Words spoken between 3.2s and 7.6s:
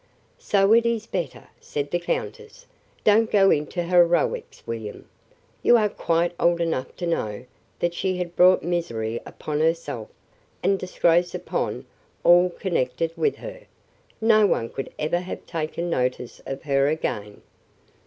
go into heroics, William. You are quite old enough to know